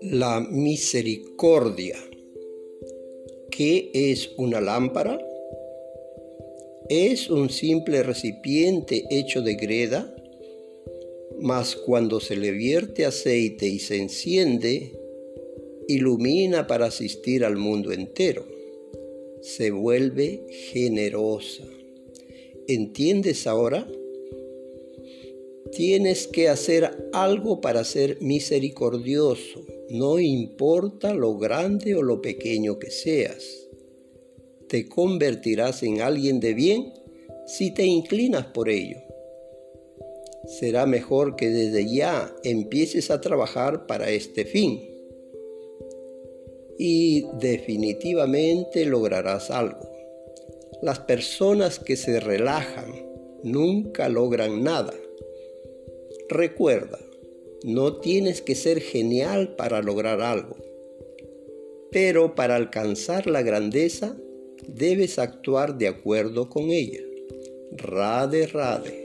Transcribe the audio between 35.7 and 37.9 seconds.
en alguien de bien si te